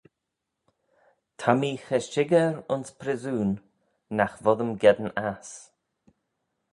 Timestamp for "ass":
5.29-5.51